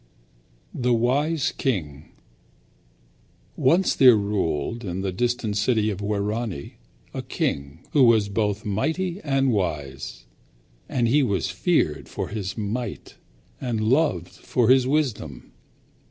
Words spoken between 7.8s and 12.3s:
who was both mighty and wise. And he was feared for